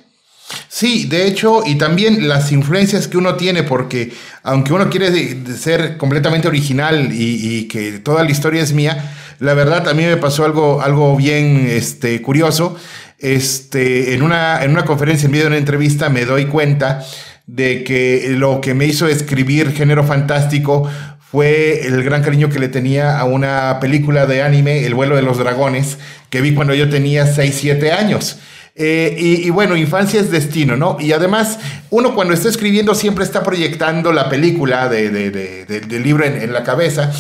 Sí, 0.69 1.07
de 1.07 1.26
hecho, 1.26 1.62
y 1.67 1.76
también 1.76 2.28
las 2.28 2.52
influencias 2.52 3.09
que 3.09 3.19
uno 3.19 3.35
tiene, 3.35 3.64
porque 3.64 4.12
aunque 4.43 4.73
uno 4.73 4.88
quiere 4.88 5.45
ser 5.57 5.97
completamente 5.97 6.49
original 6.49 7.12
y, 7.12 7.59
y 7.59 7.69
que 7.69 7.99
toda 7.99 8.25
la 8.25 8.31
historia 8.31 8.62
es 8.62 8.73
mía, 8.73 9.12
la 9.40 9.55
verdad 9.55 9.88
a 9.88 9.95
mí 9.95 10.05
me 10.05 10.17
pasó 10.17 10.45
algo, 10.45 10.83
algo 10.83 11.17
bien 11.17 11.67
este, 11.71 12.21
curioso. 12.23 12.76
Este, 13.19 14.14
en, 14.14 14.23
una, 14.23 14.62
en 14.62 14.71
una 14.71 14.85
conferencia, 14.85 15.26
en 15.26 15.33
medio 15.33 15.45
de 15.45 15.49
una 15.49 15.59
entrevista, 15.59 16.09
me 16.09 16.25
doy 16.25 16.47
cuenta 16.47 17.05
de 17.47 17.85
que 17.85 18.35
lo 18.37 18.61
que 18.61 18.75
me 18.75 18.87
hizo 18.87 19.07
escribir 19.07 19.73
género 19.73 20.05
fantástico 20.05 20.88
fue 21.31 21.87
el 21.87 22.02
gran 22.02 22.23
cariño 22.23 22.49
que 22.49 22.59
le 22.59 22.69
tenía 22.69 23.19
a 23.19 23.25
una 23.25 23.78
película 23.81 24.26
de 24.26 24.43
anime, 24.43 24.87
El 24.87 24.95
vuelo 24.95 25.14
de 25.14 25.23
los 25.23 25.38
dragones, 25.38 25.99
que 26.31 26.40
vi 26.40 26.55
cuando 26.55 26.75
yo 26.75 26.88
tenía 26.88 27.26
6, 27.26 27.55
7 27.59 27.93
años. 27.93 28.38
Eh, 28.81 29.17
y, 29.19 29.51
bueno, 29.51 29.77
infancia 29.77 30.21
es 30.21 30.31
destino, 30.31 30.77
¿no? 30.77 30.99
Y 31.01 31.11
además, 31.13 31.59
uno 31.91 32.15
cuando 32.15 32.33
está 32.33 32.49
escribiendo 32.49 32.95
siempre 32.95 33.25
está 33.25 33.43
proyectando 33.43 34.13
la 34.13 34.29
película 34.29 34.89
de, 34.89 35.11
de- 35.11 35.31
de- 35.33 35.65
de- 35.65 35.81
del 35.81 36.03
libro 36.05 36.25
en, 36.25 36.41
la 36.53 36.63
cabeza. 36.63 37.11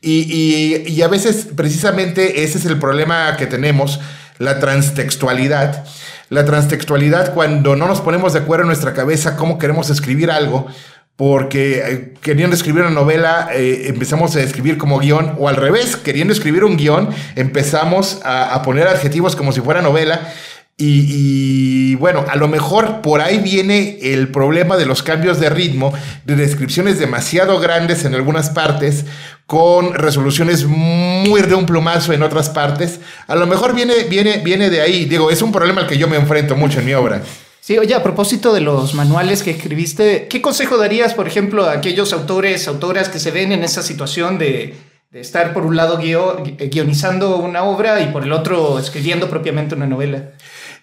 Y, 0.00 0.22
y- 0.22 1.02
a 1.02 1.08
veces, 1.08 1.46
precisamente, 1.54 2.42
ese 2.42 2.58
es 2.58 2.64
el 2.64 2.80
problema 2.80 3.36
que 3.36 3.46
tenemos, 3.46 4.00
la 4.38 4.58
transtextualidad. 4.58 5.84
La 6.30 6.44
transtextualidad 6.44 7.32
cuando 7.32 7.76
no 7.76 7.86
nos 7.86 8.00
ponemos 8.00 8.32
de 8.32 8.40
acuerdo 8.40 8.62
en 8.64 8.68
nuestra 8.68 8.92
cabeza 8.92 9.36
cómo 9.36 9.56
queremos 9.58 9.90
escribir 9.90 10.32
algo, 10.32 10.66
porque 11.14 11.78
eh, 11.86 12.14
queriendo 12.22 12.56
escribir 12.56 12.82
una 12.82 12.90
novela 12.90 13.50
eh, 13.52 13.84
empezamos 13.86 14.34
a 14.34 14.40
escribir 14.40 14.78
como 14.78 14.98
guion, 14.98 15.36
o 15.38 15.48
al 15.48 15.54
revés, 15.54 15.94
queriendo 15.96 16.32
escribir 16.32 16.64
un 16.64 16.76
guion 16.76 17.10
empezamos 17.36 18.20
a 18.24 18.60
poner 18.62 18.88
adjetivos 18.88 19.36
como 19.36 19.52
si 19.52 19.60
fuera 19.60 19.80
novela. 19.80 20.32
Y, 20.76 21.94
bueno, 21.96 22.24
a 22.28 22.34
lo 22.34 22.48
mejor 22.48 23.00
por 23.00 23.20
ahí 23.20 23.38
viene 23.38 23.98
el 24.02 24.28
problema 24.28 24.76
de 24.76 24.86
los 24.86 25.04
cambios 25.04 25.38
de 25.38 25.48
ritmo, 25.48 25.92
de 26.24 26.34
descripciones 26.34 26.98
demasiado 26.98 27.60
grandes 27.60 28.04
en 28.04 28.14
algunas 28.14 28.50
partes, 28.50 29.06
con 29.46 29.94
resoluciones 29.94 30.64
muy 30.64 31.42
de 31.42 31.54
un 31.54 31.66
plumazo 31.66 32.12
en 32.12 32.22
otras 32.24 32.50
partes. 32.50 32.98
A 33.28 33.36
lo 33.36 33.46
mejor 33.46 33.74
viene, 33.74 33.94
viene, 34.08 34.38
viene 34.38 34.68
de 34.68 34.80
ahí. 34.80 35.04
Digo, 35.04 35.30
es 35.30 35.42
un 35.42 35.52
problema 35.52 35.82
al 35.82 35.86
que 35.86 35.96
yo 35.96 36.08
me 36.08 36.16
enfrento 36.16 36.56
mucho 36.56 36.80
en 36.80 36.86
mi 36.86 36.94
obra. 36.94 37.22
Sí, 37.60 37.78
oye, 37.78 37.94
a 37.94 38.02
propósito 38.02 38.52
de 38.52 38.60
los 38.60 38.94
manuales 38.94 39.42
que 39.42 39.52
escribiste, 39.52 40.26
¿qué 40.28 40.42
consejo 40.42 40.76
darías, 40.76 41.14
por 41.14 41.26
ejemplo, 41.26 41.64
a 41.64 41.72
aquellos 41.72 42.12
autores, 42.12 42.68
autoras 42.68 43.08
que 43.08 43.18
se 43.20 43.30
ven 43.30 43.52
en 43.52 43.64
esa 43.64 43.82
situación 43.82 44.38
de, 44.38 44.74
estar 45.12 45.54
por 45.54 45.64
un 45.64 45.76
lado 45.76 45.98
guio- 45.98 46.42
guionizando 46.58 47.36
una 47.36 47.62
obra 47.62 48.00
y 48.00 48.06
por 48.08 48.24
el 48.24 48.32
otro 48.32 48.78
escribiendo 48.78 49.30
propiamente 49.30 49.74
una 49.76 49.86
novela? 49.86 50.32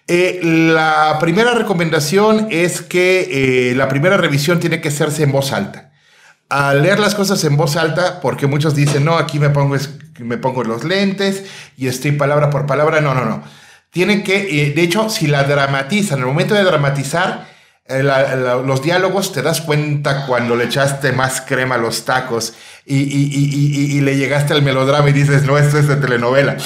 Eh, 0.08 0.40
la 0.42 1.16
primera 1.20 1.52
recomendación 1.54 2.48
es 2.50 2.82
que 2.82 3.70
eh, 3.70 3.74
la 3.74 3.88
primera 3.88 4.16
revisión 4.16 4.58
tiene 4.60 4.80
que 4.80 4.88
hacerse 4.88 5.22
en 5.22 5.32
voz 5.32 5.52
alta. 5.52 5.90
Al 6.48 6.82
leer 6.82 6.98
las 7.00 7.14
cosas 7.14 7.42
en 7.44 7.56
voz 7.56 7.76
alta, 7.76 8.20
porque 8.20 8.46
muchos 8.46 8.74
dicen, 8.74 9.04
no, 9.04 9.16
aquí 9.16 9.38
me 9.38 9.48
pongo, 9.50 9.76
me 10.18 10.36
pongo 10.38 10.64
los 10.64 10.84
lentes 10.84 11.44
y 11.78 11.86
estoy 11.86 12.12
palabra 12.12 12.50
por 12.50 12.66
palabra. 12.66 13.00
No, 13.00 13.14
no, 13.14 13.24
no. 13.24 13.42
Tienen 13.90 14.22
que, 14.22 14.66
eh, 14.66 14.72
de 14.72 14.82
hecho, 14.82 15.08
si 15.08 15.26
la 15.28 15.44
dramatizan, 15.44 16.18
en 16.18 16.22
el 16.24 16.28
momento 16.28 16.54
de 16.54 16.62
dramatizar 16.64 17.50
los 18.64 18.82
diálogos, 18.82 19.32
te 19.32 19.42
das 19.42 19.60
cuenta 19.60 20.24
cuando 20.26 20.56
le 20.56 20.64
echaste 20.64 21.12
más 21.12 21.40
crema 21.42 21.74
a 21.74 21.78
los 21.78 22.04
tacos 22.04 22.54
y- 22.86 23.02
y 23.02 24.00
le 24.00 24.16
llegaste 24.16 24.54
al 24.54 24.62
melodrama 24.62 25.10
y 25.10 25.12
dices, 25.12 25.42
no, 25.44 25.58
esto 25.58 25.78
es 25.78 25.88
de 25.88 25.96
telenovela. 25.96 26.56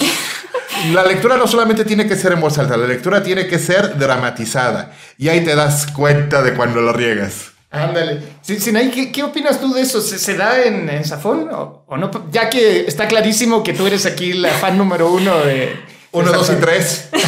La 0.92 1.04
lectura 1.04 1.36
no 1.36 1.46
solamente 1.46 1.84
tiene 1.84 2.06
que 2.06 2.16
ser 2.16 2.32
en 2.32 2.40
voz 2.40 2.58
alta, 2.58 2.76
la 2.76 2.86
lectura 2.86 3.22
tiene 3.22 3.46
que 3.46 3.58
ser 3.58 3.96
dramatizada. 3.98 4.92
Y 5.18 5.28
ahí 5.28 5.44
te 5.44 5.54
das 5.54 5.86
cuenta 5.88 6.42
de 6.42 6.54
cuando 6.54 6.80
lo 6.80 6.92
riegas. 6.92 7.52
Ándale. 7.70 8.22
Sinaí, 8.42 8.90
¿qué, 8.90 9.12
qué 9.12 9.22
opinas 9.22 9.60
tú 9.60 9.72
de 9.72 9.82
eso? 9.82 10.00
¿Se, 10.00 10.18
se 10.18 10.36
da 10.36 10.62
en, 10.62 10.88
en 10.88 11.04
Safón 11.04 11.48
o, 11.52 11.84
o 11.86 11.96
no? 11.96 12.10
Ya 12.30 12.48
que 12.48 12.86
está 12.86 13.06
clarísimo 13.08 13.62
que 13.62 13.72
tú 13.72 13.86
eres 13.86 14.06
aquí 14.06 14.32
la 14.32 14.50
fan 14.50 14.78
número 14.78 15.12
uno 15.12 15.38
de... 15.40 15.76
Uno, 16.12 16.30
de 16.30 16.36
dos 16.36 16.50
y 16.50 16.60
tres. 16.60 17.08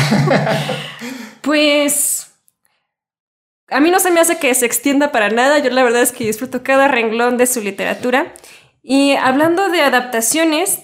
Pues 1.40 2.28
a 3.70 3.80
mí 3.80 3.90
no 3.90 4.00
se 4.00 4.10
me 4.10 4.20
hace 4.20 4.38
que 4.38 4.54
se 4.54 4.66
extienda 4.66 5.12
para 5.12 5.30
nada. 5.30 5.58
Yo 5.58 5.70
la 5.70 5.82
verdad 5.82 6.02
es 6.02 6.12
que 6.12 6.24
disfruto 6.24 6.62
cada 6.62 6.88
renglón 6.88 7.36
de 7.36 7.46
su 7.46 7.60
literatura. 7.60 8.34
Y 8.82 9.12
hablando 9.16 9.68
de 9.68 9.82
adaptaciones, 9.82 10.80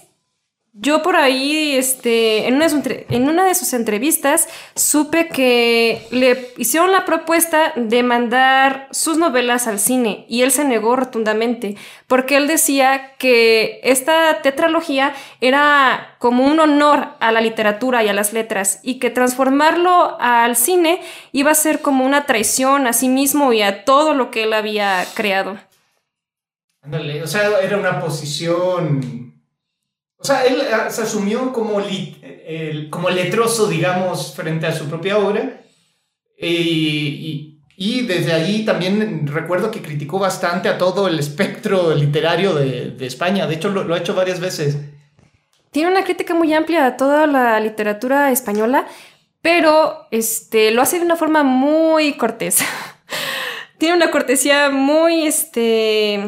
yo 0.77 1.01
por 1.01 1.15
ahí, 1.15 1.73
este, 1.77 2.49
en 2.49 2.55
una, 2.55 2.67
de 2.67 3.05
en 3.09 3.29
una 3.29 3.45
de 3.45 3.55
sus 3.55 3.71
entrevistas, 3.71 4.49
supe 4.75 5.29
que 5.29 6.05
le 6.11 6.49
hicieron 6.57 6.91
la 6.91 7.05
propuesta 7.05 7.71
de 7.77 8.03
mandar 8.03 8.89
sus 8.91 9.17
novelas 9.17 9.67
al 9.67 9.79
cine 9.79 10.25
y 10.27 10.41
él 10.41 10.51
se 10.51 10.65
negó 10.65 10.97
rotundamente, 10.97 11.77
porque 12.07 12.35
él 12.35 12.47
decía 12.47 13.13
que 13.17 13.79
esta 13.83 14.41
tetralogía 14.41 15.13
era 15.39 16.17
como 16.19 16.43
un 16.43 16.59
honor 16.59 17.07
a 17.21 17.31
la 17.31 17.39
literatura 17.39 18.03
y 18.03 18.09
a 18.09 18.13
las 18.13 18.33
letras 18.33 18.81
y 18.83 18.99
que 18.99 19.09
transformarlo 19.09 20.17
al 20.19 20.57
cine 20.57 20.99
iba 21.31 21.51
a 21.51 21.55
ser 21.55 21.79
como 21.79 22.05
una 22.05 22.25
traición 22.25 22.85
a 22.85 22.91
sí 22.91 23.07
mismo 23.07 23.53
y 23.53 23.61
a 23.61 23.85
todo 23.85 24.13
lo 24.13 24.29
que 24.29 24.43
él 24.43 24.51
había 24.51 25.05
creado. 25.13 25.57
Ándale, 26.81 27.23
o 27.23 27.27
sea, 27.27 27.61
era 27.61 27.77
una 27.77 28.01
posición... 28.01 29.34
O 30.25 30.27
sea, 30.27 30.43
él 30.43 30.59
ah, 30.73 30.89
se 30.89 31.03
asumió 31.03 31.53
como, 31.53 31.79
lit- 31.79 32.17
el, 32.47 32.89
como 32.89 33.11
letroso, 33.11 33.67
digamos, 33.67 34.33
frente 34.35 34.65
a 34.65 34.73
su 34.73 34.85
propia 34.89 35.19
obra. 35.19 35.61
Y, 36.35 36.47
y- 36.47 37.51
y 37.77 38.01
desde 38.07 38.33
ahí 38.33 38.65
también 38.65 39.27
recuerdo 39.27 39.69
que 39.69 39.83
criticó 39.83 40.17
bastante 40.17 40.67
a 40.67 40.79
todo 40.79 41.07
el 41.07 41.19
espectro 41.19 41.93
literario 41.93 42.55
de, 42.55 42.89
de 42.89 43.05
España. 43.05 43.45
De 43.45 43.53
hecho, 43.53 43.69
lo, 43.69 43.83
lo 43.83 43.93
ha 43.93 43.99
hecho 43.99 44.15
varias 44.15 44.39
veces. 44.39 44.77
Tiene 45.69 45.91
una 45.91 46.03
crítica 46.03 46.33
muy 46.33 46.51
amplia 46.55 46.87
a 46.87 46.97
toda 46.97 47.27
la 47.27 47.59
literatura 47.59 48.31
española, 48.31 48.87
pero 49.43 50.07
este, 50.09 50.71
lo 50.71 50.81
hace 50.81 50.97
de 50.97 51.05
una 51.05 51.17
forma 51.17 51.43
muy 51.43 52.13
cortés. 52.13 52.63
Tiene 53.77 53.95
una 53.97 54.09
cortesía 54.09 54.71
muy, 54.71 55.27
este, 55.27 56.23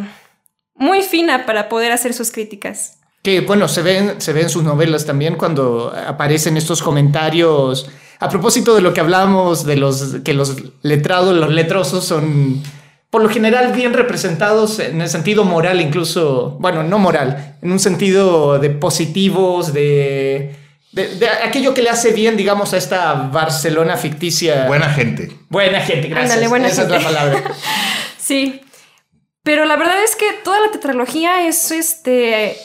muy 0.75 1.01
fina 1.01 1.47
para 1.47 1.67
poder 1.67 1.91
hacer 1.93 2.13
sus 2.13 2.29
críticas. 2.31 2.96
Que 3.27 3.41
bueno, 3.41 3.67
se 3.67 3.81
ven, 3.81 4.21
se 4.21 4.31
ven 4.31 4.43
en 4.43 4.49
sus 4.49 4.63
novelas 4.63 5.05
también 5.05 5.35
cuando 5.35 5.93
aparecen 6.07 6.55
estos 6.55 6.81
comentarios. 6.81 7.89
A 8.21 8.29
propósito 8.29 8.73
de 8.73 8.79
lo 8.79 8.93
que 8.93 9.01
hablamos, 9.01 9.65
de 9.65 9.75
los 9.75 10.19
que 10.23 10.33
los 10.33 10.55
letrados, 10.81 11.35
los 11.35 11.51
letrosos 11.51 12.05
son 12.05 12.63
por 13.09 13.21
lo 13.21 13.27
general 13.27 13.73
bien 13.73 13.91
representados 13.91 14.79
en 14.79 15.01
el 15.01 15.09
sentido 15.09 15.43
moral, 15.43 15.81
incluso, 15.81 16.55
bueno, 16.61 16.83
no 16.83 16.99
moral, 16.99 17.57
en 17.61 17.69
un 17.69 17.79
sentido 17.79 18.59
de 18.59 18.69
positivos, 18.69 19.73
de, 19.73 20.55
de, 20.93 21.15
de 21.17 21.27
aquello 21.27 21.73
que 21.73 21.81
le 21.81 21.89
hace 21.89 22.13
bien, 22.13 22.37
digamos, 22.37 22.71
a 22.71 22.77
esta 22.77 23.11
Barcelona 23.13 23.97
ficticia. 23.97 24.67
Buena 24.67 24.87
gente. 24.93 25.37
Buena 25.49 25.81
gente, 25.81 26.07
gracias. 26.07 26.31
Ándale, 26.31 26.47
buena 26.47 26.67
Esa 26.69 26.83
gente. 26.83 26.95
es 26.95 27.03
la 27.03 27.09
palabra. 27.09 27.43
Sí. 28.17 28.61
Pero 29.43 29.65
la 29.65 29.75
verdad 29.75 30.01
es 30.01 30.15
que 30.15 30.27
toda 30.45 30.61
la 30.61 30.71
tetralogía 30.71 31.45
es 31.45 31.71
este. 31.71 32.55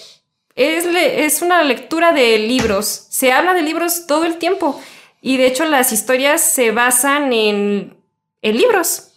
Es, 0.57 0.85
le- 0.87 1.25
es 1.25 1.43
una 1.43 1.63
lectura 1.63 2.13
de 2.13 2.39
libros. 2.39 3.07
Se 3.11 3.33
habla 3.33 3.55
de 3.55 3.63
libros 3.63 4.07
todo 4.07 4.25
el 4.25 4.37
tiempo. 4.39 4.81
Y 5.21 5.37
de 5.37 5.47
hecho, 5.47 5.65
las 5.65 5.93
historias 5.93 6.41
se 6.43 6.73
basan 6.73 7.33
en, 7.33 7.97
en 8.43 8.57
libros. 8.57 9.09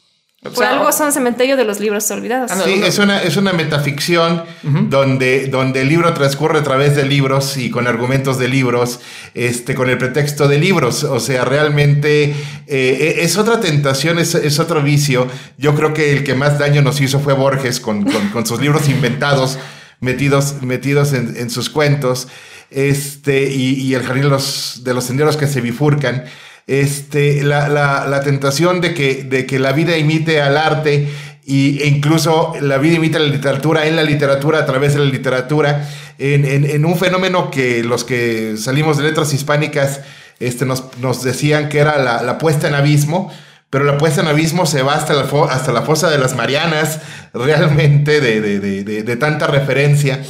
O 0.41 0.49
Por 0.49 0.57
sea, 0.63 0.73
algo 0.73 0.91
son 0.91 1.11
cementerio 1.11 1.57
de 1.57 1.63
los 1.63 1.79
libros 1.79 2.09
olvidados. 2.11 2.51
Ah, 2.51 2.55
no. 2.55 2.63
Sí, 2.65 2.79
es 2.85 2.99
una, 2.99 3.23
es 3.23 3.35
una 3.35 3.51
metaficción 3.51 4.43
donde, 4.61 5.47
donde 5.47 5.81
el 5.81 5.89
libro 5.89 6.13
transcurre 6.13 6.59
a 6.59 6.63
través 6.63 6.95
de 6.95 7.03
libros 7.03 7.57
y 7.57 7.71
con 7.71 7.87
argumentos 7.87 8.37
de 8.37 8.47
libros, 8.47 8.99
este, 9.33 9.73
con 9.73 9.89
el 9.89 9.97
pretexto 9.97 10.47
de 10.47 10.59
libros. 10.59 11.03
O 11.03 11.19
sea, 11.19 11.45
realmente 11.45 12.35
eh, 12.67 13.15
es 13.21 13.37
otra 13.37 13.59
tentación, 13.59 14.19
es, 14.19 14.35
es 14.35 14.59
otro 14.59 14.83
vicio. 14.83 15.27
Yo 15.57 15.73
creo 15.73 15.95
que 15.95 16.11
el 16.13 16.23
que 16.23 16.35
más 16.35 16.59
daño 16.59 16.83
nos 16.83 17.01
hizo 17.01 17.19
fue 17.19 17.33
Borges 17.33 17.79
con, 17.79 18.03
con- 18.03 18.29
con 18.29 18.45
sus 18.45 18.61
libros 18.61 18.87
inventados, 18.87 19.57
metidos, 19.99 20.61
metidos 20.61 21.13
en, 21.13 21.35
en 21.37 21.49
sus 21.49 21.69
cuentos, 21.69 22.27
este, 22.71 23.51
y, 23.51 23.93
el 23.93 24.03
jardín 24.03 24.23
de 24.23 24.29
los, 24.29 24.81
de 24.83 24.93
los 24.93 25.03
senderos 25.05 25.37
que 25.37 25.47
se 25.47 25.61
bifurcan. 25.61 26.25
este, 26.67 27.43
la, 27.43 27.69
la, 27.69 28.07
la 28.07 28.21
tentación 28.21 28.81
de 28.81 28.93
que, 28.93 29.23
de 29.23 29.45
que 29.45 29.59
la 29.59 29.71
vida 29.71 29.97
imite 29.97 30.41
al 30.41 30.57
arte 30.57 31.07
y, 31.45 31.79
e 31.81 31.87
incluso 31.87 32.53
la 32.59 32.79
vida 32.79 32.95
imita 32.95 33.19
la 33.19 33.27
literatura 33.27 33.85
en 33.85 33.95
la 33.95 34.03
literatura 34.03 34.59
a 34.59 34.65
través 34.65 34.93
de 34.93 34.99
la 34.99 35.05
literatura, 35.05 35.87
en, 36.17 36.43
en, 36.43 36.65
en 36.65 36.85
un 36.85 36.97
fenómeno 36.97 37.51
que 37.51 37.83
los 37.83 38.03
que 38.03 38.57
salimos 38.57 38.97
de 38.97 39.03
letras 39.03 39.31
hispánicas 39.31 40.01
este, 40.39 40.65
nos, 40.65 40.97
nos 40.99 41.23
decían 41.23 41.69
que 41.69 41.79
era 41.79 41.97
la, 41.97 42.23
la, 42.23 42.37
puesta 42.37 42.67
en 42.67 42.73
abismo, 42.73 43.31
pero 43.75 43.83
la 43.83 43.97
puesta 43.97 44.21
en 44.21 44.27
abismo 44.29 44.65
se 44.65 44.83
va 44.83 44.93
hasta 44.93 45.13
la, 45.13 45.27
hasta 45.49 45.73
la 45.73 45.81
fosa 45.81 46.09
de 46.09 46.17
las 46.17 46.33
Marianas, 46.33 47.01
realmente 47.33 48.21
de, 48.21 48.39
de, 48.39 48.61
de, 48.61 49.03
de 49.03 49.15
tanta 49.17 49.47
referencia. 49.47 50.23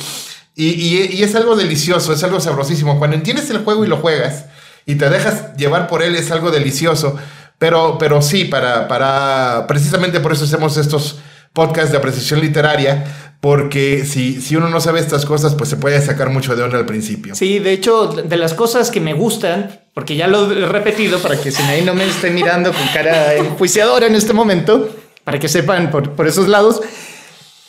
Y, 0.56 0.70
y, 0.70 1.10
y, 1.12 1.22
es 1.22 1.36
algo 1.36 1.56
delicioso, 1.56 2.12
es 2.12 2.24
algo 2.24 2.40
sabrosísimo. 2.40 2.98
Cuando 2.98 3.16
entiendes 3.16 3.48
el 3.52 3.60
juego 3.60 3.86
y 3.86 3.88
lo 3.88 3.98
juegas 3.98 4.46
y 4.88 4.96
te 4.96 5.12
dejas 5.12 5.56
llevar 5.58 5.88
por 5.88 6.02
él, 6.02 6.16
es 6.16 6.32
algo 6.32 6.50
delicioso. 6.50 7.18
Pero, 7.60 8.00
pero 8.00 8.24
sí, 8.24 8.46
para, 8.46 8.88
para, 8.88 9.66
precisamente 9.68 10.20
por 10.22 10.34
eso 10.34 10.46
hacemos 10.46 10.76
estos 10.78 11.20
podcasts 11.56 11.92
de 11.92 11.98
apreciación 11.98 12.42
literaria, 12.42 13.06
porque 13.40 14.06
si, 14.06 14.42
si 14.42 14.56
uno 14.56 14.70
no 14.70 14.80
sabe 14.80 15.00
estas 15.00 15.26
cosas, 15.26 15.56
pues 15.56 15.70
se 15.70 15.78
puede 15.78 16.00
sacar 16.02 16.30
mucho 16.30 16.56
de 16.56 16.62
onda 16.62 16.78
al 16.78 16.86
principio. 16.86 17.34
Sí, 17.34 17.58
de 17.60 17.72
hecho, 17.72 18.08
de 18.08 18.38
las 18.38 18.54
cosas 18.54 18.92
que 18.92 19.00
me 19.00 19.14
gustan, 19.14 19.80
porque 19.94 20.16
ya 20.16 20.28
lo 20.28 20.52
he 20.52 20.66
repetido 20.68 21.20
para 21.20 21.40
que 21.40 21.52
si 21.52 21.64
ahí 21.64 21.84
no 21.84 21.96
me 21.96 22.06
esté 22.06 22.30
mirando 22.30 22.72
con 22.72 22.88
cara 22.94 23.34
enjuiciadora 23.36 24.06
en 24.06 24.16
este 24.16 24.34
momento, 24.34 24.90
para 25.24 25.40
que 25.40 25.48
sepan 25.48 25.90
por, 25.90 26.12
por 26.12 26.28
esos 26.28 26.48
lados, 26.48 26.82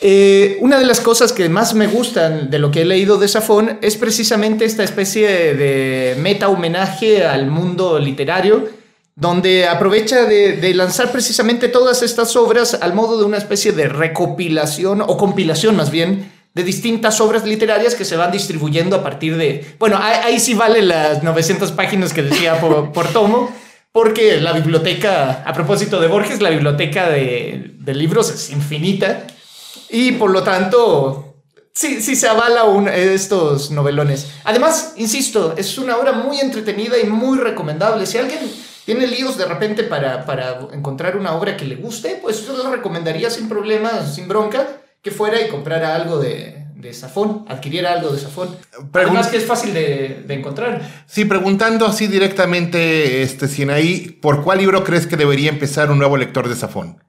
eh, 0.01 0.59
una 0.61 0.79
de 0.79 0.85
las 0.85 1.01
cosas 1.01 1.33
que 1.33 1.49
más 1.49 1.73
me 1.73 1.87
gustan 1.87 2.51
de 2.51 2.59
lo 2.59 2.71
que 2.71 2.83
he 2.83 2.85
leído 2.85 3.17
de 3.17 3.29
Safón 3.29 3.79
es 3.81 3.97
precisamente 3.97 4.67
esta 4.67 4.85
especie 4.85 5.55
de 5.55 6.17
meta 6.19 6.49
homenaje 6.49 7.25
al 7.25 7.47
mundo 7.47 7.99
literario 7.99 8.69
donde 9.17 9.67
aprovecha 9.67 10.25
de, 10.25 10.59
de, 10.59 10.75
lanzar 10.75 11.11
precisamente 11.11 11.69
todas 11.69 12.03
estas 12.03 12.37
obras 12.37 12.75
al 12.75 12.93
modo 12.93 13.19
de 13.19 13.25
una 13.25 13.39
especie 13.39 13.73
de 13.73 13.89
recopilación 13.89 15.01
o 15.01 15.17
compilación 15.17 15.75
más 15.75 15.91
bien 15.91 16.31
de 16.53 16.63
distintas 16.63 17.21
obras 17.23 17.45
literarias 17.47 17.95
que 17.95 18.05
se 18.05 18.17
van 18.17 18.31
distribuyendo 18.31 18.97
a 18.97 19.03
partir 19.03 19.37
de... 19.37 19.75
Bueno, 19.79 19.99
ahí, 20.01 20.21
ahí 20.23 20.41
sí 20.41 20.53
vale 20.55 20.83
las 20.83 21.23
900 21.23 21.73
páginas 21.73 22.13
que 22.13 22.23
decía 22.23 22.61
por, 22.61 22.93
por, 22.95 23.09
tomo, 23.09 23.51
porque 23.91 24.39
la 24.41 24.53
biblioteca, 24.53 25.43
a 25.47 25.53
propósito 25.55 25.99
de 25.99 26.09
Borges, 26.09 26.43
la 26.43 26.51
biblioteca 26.51 27.09
de, 27.09 27.73
de 27.79 27.95
libros 27.95 28.31
es 28.31 28.51
infinita 28.51 29.27
y 29.89 30.13
por 30.13 30.31
lo 30.31 30.43
tanto 30.43 31.37
sí, 31.73 32.03
sí 32.03 32.17
se 32.17 32.29
avala 32.29 32.65
un, 32.65 32.89
estos 32.89 33.71
novelones. 33.71 34.27
Además, 34.45 34.95
insisto, 34.97 35.55
es 35.57 35.79
una 35.79 35.97
obra 35.97 36.13
muy 36.13 36.41
entretenida 36.41 36.99
y 36.99 37.05
muy 37.05 37.39
recomendable. 37.39 38.07
Si 38.07 38.19
alguien 38.19 38.41
tiene 38.87 39.09
líos 39.09 39.37
de 39.37 39.45
repente 39.45 39.83
para, 39.83 40.25
para 40.25 40.61
encontrar 40.73 41.17
una 41.17 41.33
obra 41.35 41.57
que 41.57 41.65
le 41.65 41.75
guste, 41.75 42.21
pues 42.23 42.47
yo 42.47 42.57
le 42.57 42.77
recomendaría 42.77 43.29
sin 43.31 43.49
problemas, 43.49 44.15
sin 44.15 44.29
bronca, 44.29 44.65
que 45.03 45.11
fuera 45.11 45.41
y 45.41 45.49
comprara 45.49 45.97
algo 45.97 46.21
de, 46.21 46.67
de 46.77 46.95
Safón, 46.95 47.45
adquiriera 47.49 47.93
algo 47.93 48.11
de 48.11 48.21
Safón. 48.21 48.57
Pregun 48.93 49.17
Además 49.17 49.27
que 49.27 49.39
es 49.39 49.45
fácil 49.45 49.75
de, 49.75 50.23
de, 50.25 50.35
encontrar. 50.35 50.81
Sí, 51.07 51.25
preguntando 51.25 51.85
así 51.85 52.07
directamente, 52.07 53.23
este, 53.23 53.49
Sinaí, 53.49 54.19
¿por 54.23 54.45
cuál 54.45 54.59
libro 54.59 54.85
crees 54.85 55.09
que 55.09 55.17
debería 55.17 55.51
empezar 55.51 55.91
un 55.91 55.99
nuevo 55.99 56.17
lector 56.17 56.49
de 56.49 56.55
Safón? 56.55 57.03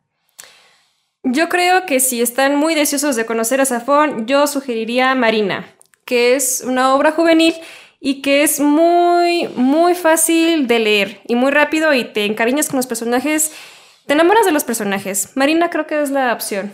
Yo 1.22 1.48
creo 1.48 1.86
que 1.86 2.00
si 2.00 2.24
están 2.24 2.56
muy 2.56 2.74
deseosos 2.74 3.16
de 3.16 3.28
conocer 3.28 3.62
a 3.62 3.66
Safón, 3.66 4.26
yo 4.26 4.48
sugeriría 4.48 5.14
Marina, 5.14 5.68
que 6.06 6.36
es 6.36 6.64
una 6.66 6.96
obra 6.96 7.12
juvenil 7.12 7.54
y 8.00 8.22
que 8.22 8.44
es 8.44 8.60
muy, 8.60 9.48
muy 9.56 9.96
fácil 9.96 10.68
de 10.68 10.80
leer 10.80 11.22
y 11.28 11.36
muy 11.36 11.52
rápido 11.52 11.94
y 11.94 12.06
te 12.06 12.26
encariñas 12.26 12.68
con 12.68 12.78
los 12.78 12.88
personajes, 12.88 13.52
te 14.06 14.14
enamoras 14.14 14.46
de 14.46 14.52
los 14.52 14.64
personajes. 14.64 15.32
Marina 15.36 15.70
creo 15.70 15.88
que 15.88 16.02
es 16.02 16.12
la 16.12 16.34
opción. 16.34 16.74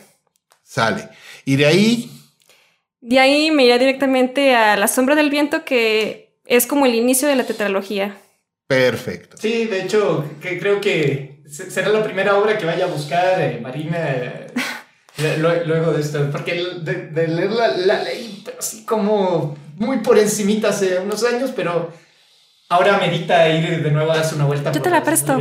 Sale. 0.64 1.10
Y 1.46 1.56
de 1.56 1.66
ahí... 1.66 2.10
De 3.02 3.20
ahí 3.20 3.52
me 3.52 3.66
irá 3.66 3.78
directamente 3.78 4.56
a 4.56 4.78
La 4.78 4.88
sombra 4.88 5.16
del 5.16 5.30
viento, 5.30 5.66
que 5.66 6.38
es 6.46 6.66
como 6.66 6.86
el 6.86 6.96
inicio 6.96 7.28
de 7.28 7.36
la 7.36 7.44
tetralogía. 7.44 8.18
Perfecto. 8.68 9.36
Sí, 9.38 9.66
de 9.66 9.82
hecho, 9.82 10.26
que 10.42 10.58
creo 10.58 10.80
que 10.80 11.44
será 11.50 11.90
la 11.90 12.04
primera 12.04 12.38
obra 12.38 12.58
que 12.58 12.66
vaya 12.66 12.86
a 12.86 12.88
buscar 12.88 13.42
eh, 13.42 13.60
Marina 13.62 13.98
eh, 14.00 14.48
luego 15.38 15.92
de 15.92 16.02
esto, 16.02 16.30
porque 16.32 16.64
de, 16.82 17.08
de 17.08 17.28
leerla 17.28 17.68
la 17.76 18.04
leí 18.04 18.44
así 18.58 18.86
como 18.86 19.58
muy 19.78 19.98
por 19.98 20.18
encimita 20.18 20.70
hace 20.70 21.00
unos 21.00 21.24
años, 21.24 21.52
pero 21.56 21.92
ahora 22.70 22.98
medita 22.98 23.48
ir 23.50 23.84
de 23.84 23.92
nuevo 23.92 24.12
a 24.12 24.18
darse 24.18 24.36
una 24.36 24.46
vuelta. 24.46 24.72
Yo 24.72 24.82
te 24.82 24.90
la 24.90 25.04
presto. 25.04 25.40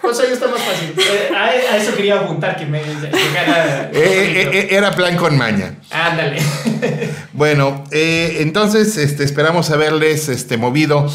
Pues 0.00 0.20
ahí 0.20 0.32
está 0.32 0.48
más 0.48 0.60
fácil. 0.60 0.94
Eh, 0.98 1.30
a, 1.34 1.74
a, 1.74 1.76
eso 1.76 1.94
quería 1.94 2.20
apuntar 2.20 2.56
que 2.56 2.66
me 2.66 2.82
llegara. 2.82 3.90
Eh, 3.94 4.50
eh, 4.52 4.68
era 4.70 4.92
plan 4.92 5.16
con 5.16 5.36
maña. 5.36 5.76
Ándale. 5.90 6.38
bueno, 7.32 7.84
eh, 7.90 8.38
entonces 8.40 8.96
este, 8.96 9.24
esperamos 9.24 9.70
haberles 9.70 10.28
este, 10.28 10.56
movido 10.56 11.10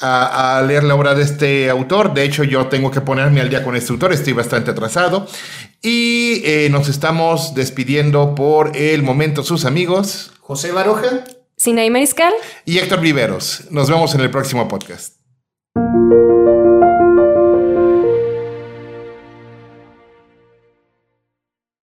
a, 0.00 0.58
a, 0.58 0.62
leer 0.62 0.84
la 0.84 0.94
obra 0.94 1.14
de 1.14 1.22
este 1.22 1.70
autor. 1.70 2.14
De 2.14 2.24
hecho, 2.24 2.44
yo 2.44 2.66
tengo 2.66 2.90
que 2.90 3.00
ponerme 3.00 3.40
al 3.40 3.50
día 3.50 3.62
con 3.62 3.76
este 3.76 3.92
autor, 3.92 4.12
estoy 4.12 4.32
bastante 4.32 4.70
atrasado. 4.70 5.26
Y 5.84 6.40
eh, 6.46 6.68
nos 6.70 6.88
estamos 6.88 7.54
despidiendo 7.54 8.34
por 8.34 8.74
el 8.74 9.02
momento, 9.02 9.42
sus 9.42 9.66
amigos. 9.66 10.32
José 10.40 10.72
Baroja. 10.72 11.24
Sinaí 11.64 11.88
Mariscal 11.88 12.34
y 12.66 12.76
Héctor 12.76 13.00
Viveros. 13.00 13.68
Nos 13.70 13.88
vemos 13.88 14.14
en 14.14 14.20
el 14.20 14.30
próximo 14.30 14.68
podcast. 14.68 15.14